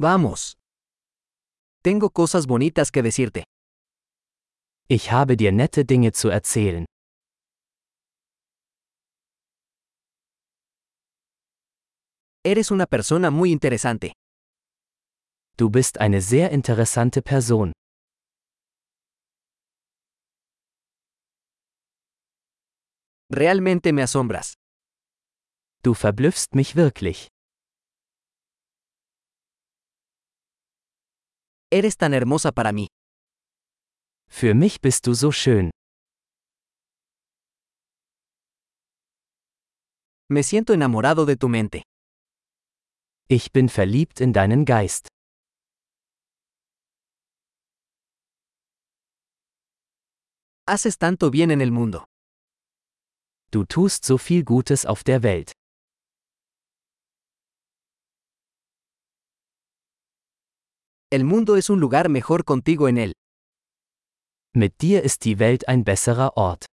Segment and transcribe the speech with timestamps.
[0.00, 0.56] Vamos.
[1.82, 3.42] Tengo cosas bonitas que decirte.
[4.88, 6.84] Ich habe dir nette Dinge zu erzählen.
[12.44, 14.12] Eres una persona muy interesante.
[15.56, 17.72] Du bist eine sehr interessante Person.
[23.30, 24.54] Realmente me asombras.
[25.82, 27.28] Du verblüffst mich wirklich.
[31.70, 32.86] Eres tan hermosa para mí.
[34.26, 35.70] Für mich bist du so schön.
[40.30, 41.82] Me siento enamorado de tu mente.
[43.28, 45.08] Ich bin verliebt in deinen Geist.
[50.66, 52.04] Haces tanto bien en el mundo.
[53.50, 55.52] Du tust so viel Gutes auf der Welt.
[61.10, 63.12] El mundo es un lugar mejor contigo en él.
[64.54, 66.66] Mit dir ist die Welt ein besserer Ort.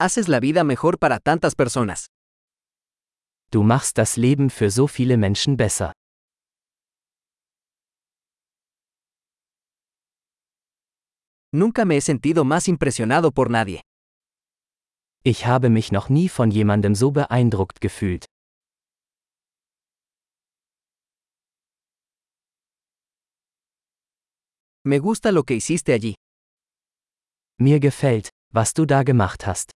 [0.00, 2.06] Haces la vida mejor para tantas personas.
[3.52, 5.92] Du machst das Leben für so viele Menschen besser.
[11.52, 13.80] Nunca me he sentido más impresionado por nadie.
[15.22, 18.31] Ich habe mich noch nie von jemandem so beeindruckt gefühlt.
[24.84, 26.14] Me gusta lo que hiciste allí.
[27.58, 29.70] Mir gefällt, was du da gemacht hast.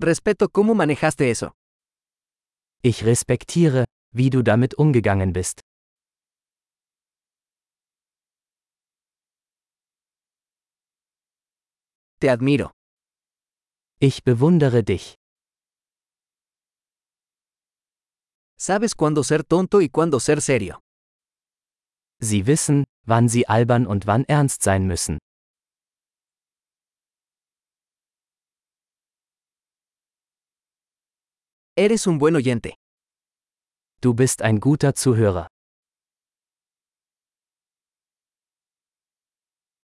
[0.00, 1.52] Respeto cómo manejaste eso.
[2.82, 5.60] Ich respektiere, wie du damit umgegangen bist.
[12.20, 12.70] Te admiro.
[14.00, 15.14] Ich bewundere dich.
[18.64, 20.78] Sabes cuándo ser tonto y cuándo ser serio.
[22.20, 25.18] Sie wissen, wann sie albern und wann ernst sein müssen.
[31.76, 32.76] Eres un buen oyente.
[34.00, 35.48] Du bist ein guter Zuhörer.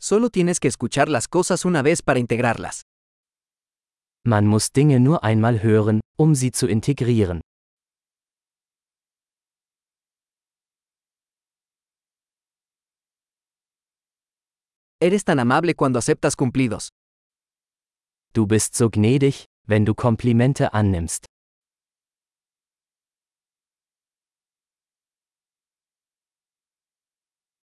[0.00, 2.82] Solo tienes que escuchar las cosas una vez para integrarlas.
[4.26, 7.40] Man muss Dinge nur einmal hören, um sie zu integrieren.
[15.00, 16.88] Eres tan amable cuando aceptas cumplidos.
[18.34, 21.24] Du bist so gnädig, wenn du Komplimente annimmst.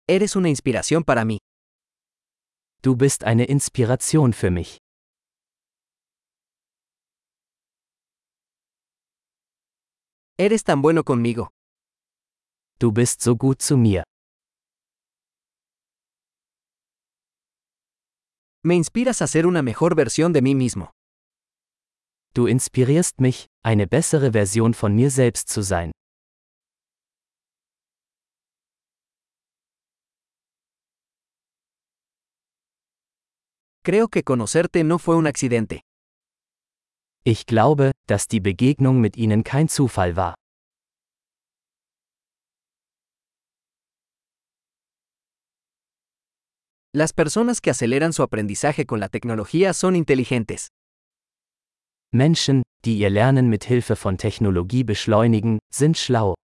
[0.07, 1.37] Eres una inspiración para mí.
[2.81, 4.79] Du bist eine Inspiration für mich.
[10.39, 11.49] Eres tan bueno conmigo.
[12.79, 14.03] Du bist so gut zu mir.
[18.63, 20.91] Me inspiras a ser una mejor versión de mí mismo.
[22.35, 25.91] Du inspirierst mich, eine bessere Version von mir selbst zu sein.
[33.83, 35.81] Creo que conocerte no fue un accidente.
[37.23, 40.35] Ich glaube, dass die Begegnung mit ihnen kein Zufall war.
[46.94, 50.72] Las personas que aceleran su aprendizaje con la tecnología son inteligentes.
[52.12, 56.35] Menschen, die ihr Lernen mit Hilfe von Technologie beschleunigen, sind schlau.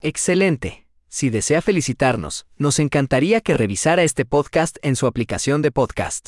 [0.00, 0.86] Excelente.
[1.10, 6.26] Si desea felicitarnos, nos encantaría que revisara este podcast en su aplicación de podcast.